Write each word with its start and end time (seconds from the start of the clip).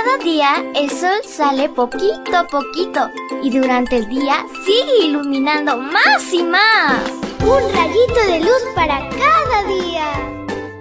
Cada 0.00 0.22
día 0.22 0.64
el 0.76 0.90
sol 0.90 1.18
sale 1.24 1.68
poquito 1.70 2.36
a 2.36 2.46
poquito 2.46 3.10
y 3.42 3.50
durante 3.50 3.96
el 3.96 4.08
día 4.08 4.46
sigue 4.64 5.06
iluminando 5.06 5.76
más 5.76 6.32
y 6.32 6.44
más. 6.44 7.02
Un 7.40 7.72
rayito 7.72 8.20
de 8.28 8.38
luz 8.38 8.62
para 8.76 9.00
cada 9.08 9.64
día. 9.66 10.06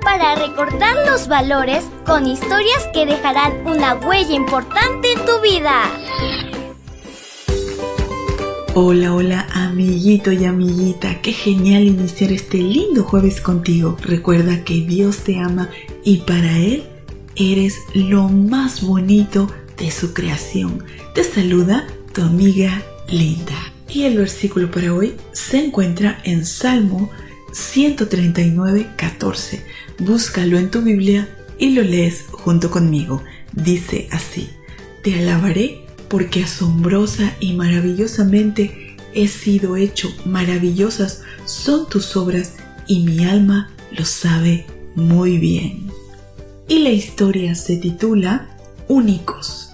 Para 0.03 0.35
recordar 0.35 0.95
los 1.07 1.27
valores 1.27 1.83
con 2.05 2.27
historias 2.27 2.88
que 2.93 3.07
dejarán 3.07 3.65
una 3.65 3.95
huella 3.95 4.35
importante 4.35 5.11
en 5.13 5.25
tu 5.25 5.41
vida. 5.41 5.81
Hola, 8.75 9.15
hola, 9.15 9.47
amiguito 9.52 10.31
y 10.31 10.45
amiguita. 10.45 11.21
Qué 11.23 11.34
genial 11.34 11.88
iniciar 11.88 12.31
este 12.31 12.59
lindo 12.59 13.04
jueves 13.04 13.41
contigo. 13.41 13.97
Recuerda 13.99 14.63
que 14.63 14.75
Dios 14.81 15.23
te 15.23 15.39
ama 15.39 15.71
y 16.04 16.18
para 16.18 16.59
Él 16.59 16.96
eres 17.38 17.79
lo 17.93 18.29
más 18.29 18.81
bonito 18.81 19.51
de 19.77 19.91
su 19.91 20.13
creación. 20.13 20.84
Te 21.13 21.23
saluda 21.23 21.88
tu 22.13 22.21
amiga 22.21 22.81
Linda. 23.09 23.73
Y 23.89 24.03
el 24.03 24.17
versículo 24.17 24.70
para 24.70 24.93
hoy 24.93 25.16
se 25.31 25.63
encuentra 25.63 26.20
en 26.23 26.45
Salmo 26.45 27.09
139, 27.53 28.88
14. 28.98 29.63
Búscalo 29.99 30.57
en 30.57 30.70
tu 30.70 30.81
Biblia 30.81 31.29
y 31.57 31.70
lo 31.70 31.84
lees 31.84 32.26
junto 32.31 32.70
conmigo. 32.70 33.23
Dice 33.54 34.07
así, 34.12 34.49
te 35.04 35.15
alabaré 35.15 35.85
porque 36.09 36.43
asombrosa 36.43 37.35
y 37.40 37.54
maravillosamente 37.54 38.98
he 39.13 39.27
sido 39.27 39.77
hecho, 39.77 40.13
maravillosas 40.26 41.21
son 41.45 41.88
tus 41.90 42.15
obras 42.17 42.55
y 42.88 43.04
mi 43.04 43.26
alma 43.26 43.71
lo 43.91 44.05
sabe 44.05 44.65
muy 44.95 45.38
bien 45.38 45.87
y 46.67 46.80
la 46.80 46.89
historia 46.89 47.55
se 47.55 47.77
titula 47.77 48.49
Únicos. 48.88 49.71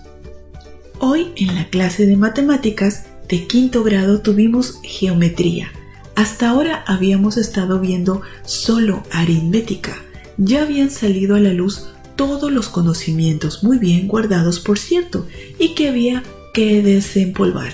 Hoy 0.99 1.31
en 1.35 1.55
la 1.55 1.69
clase 1.69 2.05
de 2.05 2.15
matemáticas 2.15 3.05
de 3.27 3.47
quinto 3.47 3.83
grado 3.83 4.21
tuvimos 4.21 4.79
geometría. 4.83 5.71
Hasta 6.15 6.49
ahora 6.49 6.83
habíamos 6.85 7.37
estado 7.37 7.79
viendo 7.79 8.21
solo 8.45 9.03
aritmética. 9.11 9.95
Ya 10.37 10.61
habían 10.61 10.91
salido 10.91 11.35
a 11.35 11.39
la 11.39 11.53
luz 11.53 11.87
todos 12.15 12.51
los 12.51 12.69
conocimientos 12.69 13.63
muy 13.63 13.79
bien 13.79 14.07
guardados, 14.07 14.59
por 14.59 14.77
cierto, 14.77 15.27
y 15.57 15.73
que 15.73 15.89
había 15.89 16.23
que 16.53 16.83
desempolvar. 16.83 17.73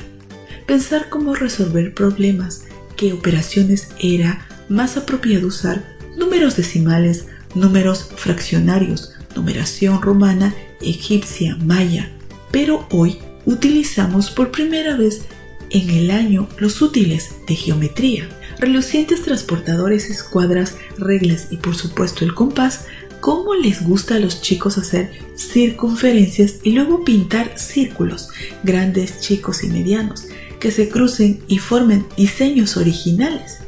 Pensar 0.66 1.10
cómo 1.10 1.36
resolver 1.36 1.94
problemas, 1.94 2.64
qué 2.96 3.12
operaciones 3.12 3.90
era 4.00 4.48
más 4.70 4.96
apropiado 4.96 5.48
usar, 5.48 5.98
números 6.18 6.56
decimales, 6.56 7.26
números 7.56 8.10
fraccionarios, 8.16 9.12
numeración 9.36 10.02
romana, 10.02 10.54
egipcia, 10.82 11.58
maya, 11.58 12.12
pero 12.52 12.88
hoy 12.92 13.20
utilizamos 13.46 14.30
por 14.30 14.52
primera 14.52 14.96
vez 14.96 15.22
en 15.70 15.90
el 15.90 16.12
año 16.12 16.48
los 16.58 16.82
útiles 16.82 17.36
de 17.48 17.56
geometría, 17.56 18.28
relucientes 18.60 19.22
transportadores, 19.22 20.10
escuadras, 20.10 20.76
reglas 20.98 21.48
y 21.52 21.58
por 21.58 21.76
supuesto 21.76 22.26
el 22.26 22.34
compás, 22.34 22.86
cómo 23.20 23.54
les 23.54 23.84
gusta 23.84 24.16
a 24.16 24.20
los 24.20 24.42
chicos 24.42 24.78
hacer 24.78 25.12
circunferencias 25.36 26.56
y 26.64 26.72
luego 26.72 27.04
pintar 27.04 27.58
círculos, 27.58 28.30
grandes, 28.64 29.22
chicos 29.22 29.64
y 29.64 29.68
medianos, 29.68 30.26
que 30.60 30.72
se 30.72 30.90
crucen 30.90 31.42
y 31.48 31.58
formen 31.58 32.06
diseños 32.18 32.78
originales. 32.78 33.60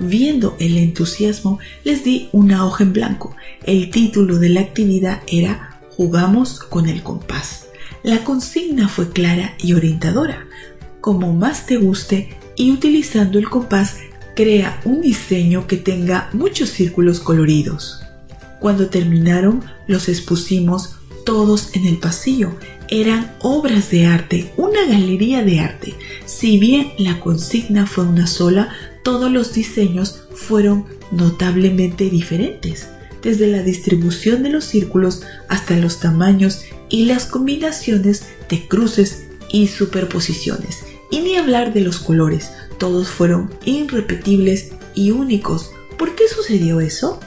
Viendo 0.00 0.56
el 0.58 0.78
entusiasmo, 0.78 1.58
les 1.84 2.04
di 2.04 2.30
una 2.32 2.64
hoja 2.64 2.84
en 2.84 2.94
blanco. 2.94 3.36
El 3.64 3.90
título 3.90 4.38
de 4.38 4.48
la 4.48 4.62
actividad 4.62 5.20
era 5.26 5.78
Jugamos 5.94 6.58
con 6.58 6.88
el 6.88 7.02
compás. 7.02 7.66
La 8.02 8.24
consigna 8.24 8.88
fue 8.88 9.10
clara 9.10 9.54
y 9.58 9.74
orientadora. 9.74 10.46
Como 11.02 11.34
más 11.34 11.66
te 11.66 11.76
guste 11.76 12.38
y 12.56 12.72
utilizando 12.72 13.38
el 13.38 13.50
compás, 13.50 13.98
crea 14.34 14.80
un 14.86 15.02
diseño 15.02 15.66
que 15.66 15.76
tenga 15.76 16.30
muchos 16.32 16.70
círculos 16.70 17.20
coloridos. 17.20 18.00
Cuando 18.58 18.88
terminaron, 18.88 19.62
los 19.86 20.08
expusimos 20.08 20.96
todos 21.26 21.74
en 21.74 21.86
el 21.86 21.98
pasillo. 21.98 22.56
Eran 22.88 23.34
obras 23.40 23.90
de 23.90 24.06
arte, 24.06 24.50
una 24.56 24.86
galería 24.86 25.44
de 25.44 25.60
arte. 25.60 25.94
Si 26.24 26.58
bien 26.58 26.92
la 26.98 27.20
consigna 27.20 27.86
fue 27.86 28.04
una 28.04 28.26
sola, 28.26 28.70
todos 29.02 29.30
los 29.30 29.52
diseños 29.52 30.22
fueron 30.34 30.86
notablemente 31.10 32.10
diferentes, 32.10 32.88
desde 33.22 33.46
la 33.46 33.62
distribución 33.62 34.42
de 34.42 34.50
los 34.50 34.64
círculos 34.64 35.22
hasta 35.48 35.76
los 35.76 36.00
tamaños 36.00 36.62
y 36.88 37.04
las 37.04 37.26
combinaciones 37.26 38.26
de 38.48 38.66
cruces 38.66 39.26
y 39.50 39.68
superposiciones. 39.68 40.84
Y 41.10 41.20
ni 41.20 41.36
hablar 41.36 41.72
de 41.72 41.80
los 41.80 41.98
colores, 41.98 42.50
todos 42.78 43.08
fueron 43.08 43.50
irrepetibles 43.64 44.70
y 44.94 45.10
únicos. 45.10 45.70
¿Por 45.98 46.14
qué 46.14 46.28
sucedió 46.28 46.80
eso? 46.80 47.20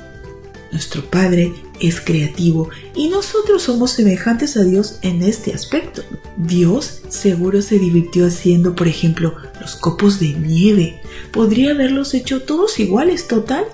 Nuestro 0.72 1.03
Padre 1.09 1.53
es 1.83 1.99
creativo 1.99 2.69
y 2.95 3.09
nosotros 3.09 3.63
somos 3.63 3.91
semejantes 3.91 4.57
a 4.57 4.63
Dios 4.63 4.99
en 5.01 5.21
este 5.21 5.53
aspecto. 5.53 6.01
Dios 6.38 7.01
seguro 7.09 7.61
se 7.61 7.77
divirtió 7.77 8.25
haciendo, 8.25 8.75
por 8.75 8.88
ejemplo, 8.88 9.35
los 9.59 9.75
copos 9.75 10.19
de 10.19 10.33
nieve. 10.33 11.01
Podría 11.31 11.71
haberlos 11.71 12.13
hecho 12.13 12.41
todos 12.44 12.79
iguales, 12.79 13.27
total. 13.27 13.66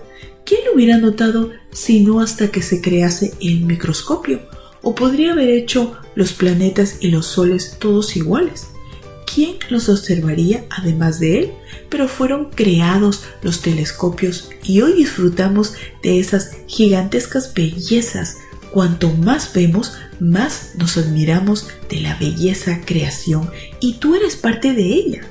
¿Quién 0.44 0.62
lo 0.66 0.74
hubiera 0.74 0.97
notado 0.97 1.52
si 1.72 2.02
no 2.02 2.20
hasta 2.20 2.50
que 2.50 2.64
se 2.64 2.81
crease 2.81 3.34
el 3.40 3.62
microscopio? 3.62 4.41
O 4.81 4.96
podría 4.96 5.34
haber 5.34 5.50
hecho 5.50 5.96
los 6.16 6.34
planetas 6.34 6.97
y 7.02 7.09
los 7.09 7.28
soles 7.28 7.78
todos 7.80 8.16
iguales. 8.16 8.68
¿Quién 9.31 9.57
los 9.69 9.90
observaría 9.90 10.66
además 10.72 11.19
de 11.19 11.40
él? 11.40 11.51
Pero 11.90 12.07
fueron 12.07 12.50
creados 12.50 13.23
los 13.44 13.62
telescopios 13.62 14.50
y 14.63 14.81
hoy 14.81 14.94
disfrutamos 14.94 15.73
de 16.01 16.19
esas 16.19 16.57
gigantescas 16.66 17.53
bellezas. 17.53 18.38
Cuanto 18.72 19.12
más 19.12 19.53
vemos, 19.53 19.94
más 20.19 20.72
nos 20.78 20.97
admiramos 20.97 21.67
de 21.90 22.01
la 22.01 22.16
belleza 22.16 22.81
creación 22.85 23.51
y 23.79 23.94
tú 23.95 24.16
eres 24.16 24.35
parte 24.35 24.73
de 24.73 24.85
ella. 24.85 25.22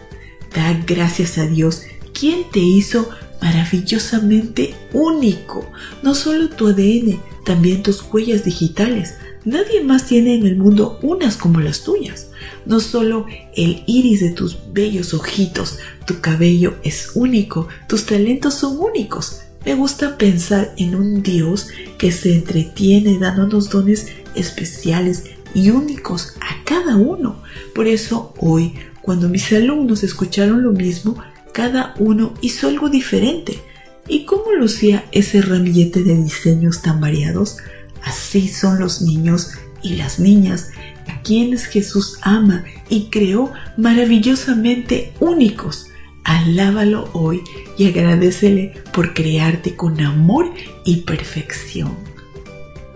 Da 0.55 0.81
gracias 0.87 1.37
a 1.39 1.47
Dios, 1.47 1.83
quien 2.13 2.49
te 2.53 2.61
hizo 2.61 3.11
maravillosamente 3.43 4.75
único. 4.93 5.69
No 6.03 6.15
solo 6.15 6.51
tu 6.51 6.69
ADN, 6.69 7.21
también 7.45 7.83
tus 7.83 8.03
huellas 8.03 8.45
digitales. 8.45 9.15
Nadie 9.49 9.83
más 9.83 10.05
tiene 10.05 10.35
en 10.35 10.45
el 10.45 10.57
mundo 10.57 10.99
unas 11.01 11.39
como 11.39 11.61
las 11.61 11.83
tuyas. 11.83 12.29
No 12.67 12.81
solo 12.81 13.25
el 13.57 13.83
iris 13.87 14.21
de 14.21 14.29
tus 14.29 14.59
bellos 14.75 15.15
ojitos, 15.15 15.79
tu 16.07 16.21
cabello 16.21 16.75
es 16.83 17.13
único, 17.15 17.67
tus 17.89 18.05
talentos 18.05 18.53
son 18.53 18.79
únicos. 18.79 19.41
Me 19.65 19.75
gusta 19.75 20.19
pensar 20.19 20.75
en 20.77 20.95
un 20.95 21.23
Dios 21.23 21.69
que 21.97 22.13
se 22.13 22.35
entretiene 22.35 23.19
dándonos 23.19 23.71
dones 23.71 24.09
especiales 24.35 25.25
y 25.55 25.71
únicos 25.71 26.35
a 26.43 26.63
cada 26.65 26.97
uno. 26.97 27.41
Por 27.75 27.87
eso 27.87 28.35
hoy, 28.39 28.75
cuando 29.01 29.31
mis 29.31 29.51
alumnos 29.55 30.05
escucharon 30.05 30.63
lo 30.63 30.73
mismo, 30.73 31.17
cada 31.55 31.95
uno 31.99 32.35
hizo 32.43 32.69
algo 32.69 32.91
diferente. 32.91 33.61
¿Y 34.07 34.27
cómo 34.27 34.53
lucía 34.53 35.07
ese 35.11 35.41
ramillete 35.41 36.03
de 36.03 36.23
diseños 36.23 36.83
tan 36.83 37.01
variados? 37.01 37.57
Así 38.03 38.49
son 38.49 38.79
los 38.79 39.03
niños 39.03 39.53
y 39.83 39.97
las 39.97 40.19
niñas 40.19 40.71
a 41.07 41.23
quienes 41.23 41.65
Jesús 41.67 42.19
ama 42.23 42.65
y 42.89 43.09
creó 43.11 43.53
maravillosamente 43.77 45.13
únicos. 45.21 45.87
Alábalo 46.25 47.09
hoy 47.15 47.43
y 47.79 47.87
agradecele 47.87 48.75
por 48.93 49.15
crearte 49.15 49.75
con 49.75 50.01
amor 50.01 50.53
y 50.85 50.97
perfección. 51.03 51.97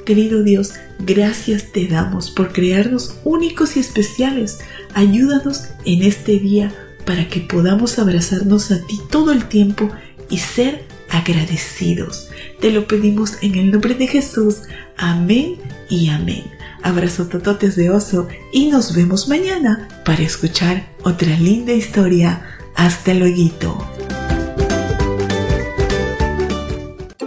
Querido 0.04 0.42
Dios, 0.42 0.72
gracias 0.98 1.72
te 1.72 1.86
damos 1.86 2.30
por 2.30 2.52
crearnos 2.52 3.14
únicos 3.24 3.76
y 3.76 3.80
especiales. 3.80 4.58
Ayúdanos 4.94 5.68
en 5.84 6.02
este 6.02 6.38
día 6.38 6.74
para 7.06 7.28
que 7.28 7.40
podamos 7.40 7.98
abrazarnos 7.98 8.70
a 8.70 8.84
ti 8.86 9.00
todo 9.10 9.32
el 9.32 9.46
tiempo 9.46 9.88
y 10.28 10.38
ser 10.38 10.84
agradecidos. 11.12 12.28
Te 12.60 12.70
lo 12.70 12.88
pedimos 12.88 13.42
en 13.42 13.54
el 13.54 13.70
nombre 13.70 13.94
de 13.94 14.08
Jesús. 14.08 14.62
Amén 14.96 15.58
y 15.88 16.08
amén. 16.08 16.44
Abrazo 16.82 17.28
tototes 17.28 17.76
de 17.76 17.90
oso 17.90 18.26
y 18.52 18.66
nos 18.66 18.96
vemos 18.96 19.28
mañana 19.28 19.88
para 20.04 20.22
escuchar 20.22 20.88
otra 21.04 21.36
linda 21.38 21.72
historia. 21.72 22.42
Hasta 22.74 23.14
luego. 23.14 23.86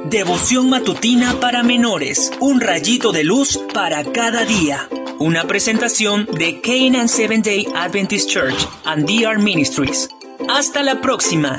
Devoción 0.09 0.69
matutina 0.69 1.39
para 1.39 1.63
menores. 1.63 2.31
Un 2.39 2.61
rayito 2.61 3.11
de 3.11 3.23
luz 3.23 3.59
para 3.73 4.03
cada 4.03 4.45
día. 4.45 4.87
Una 5.19 5.45
presentación 5.45 6.27
de 6.37 6.61
Canaan 6.61 7.07
Seventh 7.07 7.45
Day 7.45 7.67
Adventist 7.75 8.29
Church 8.29 8.67
and 8.85 9.07
DR 9.07 9.39
Ministries. 9.39 10.09
Hasta 10.49 10.83
la 10.83 11.01
próxima. 11.01 11.57